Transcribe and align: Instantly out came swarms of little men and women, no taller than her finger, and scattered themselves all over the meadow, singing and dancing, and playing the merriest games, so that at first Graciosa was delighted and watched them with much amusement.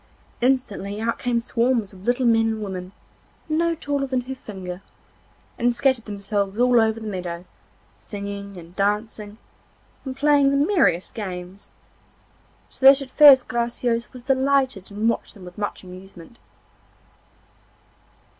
Instantly 0.41 0.99
out 0.99 1.19
came 1.19 1.39
swarms 1.39 1.93
of 1.93 2.05
little 2.07 2.25
men 2.25 2.47
and 2.47 2.63
women, 2.63 2.91
no 3.47 3.75
taller 3.75 4.07
than 4.07 4.21
her 4.21 4.33
finger, 4.33 4.81
and 5.59 5.75
scattered 5.75 6.05
themselves 6.05 6.59
all 6.59 6.81
over 6.81 6.99
the 6.99 7.05
meadow, 7.05 7.45
singing 7.95 8.57
and 8.57 8.75
dancing, 8.75 9.37
and 10.03 10.17
playing 10.17 10.49
the 10.49 10.57
merriest 10.57 11.13
games, 11.13 11.69
so 12.67 12.83
that 12.83 12.99
at 13.03 13.11
first 13.11 13.47
Graciosa 13.47 14.09
was 14.11 14.23
delighted 14.23 14.89
and 14.89 15.07
watched 15.07 15.35
them 15.35 15.45
with 15.45 15.59
much 15.59 15.83
amusement. 15.83 16.39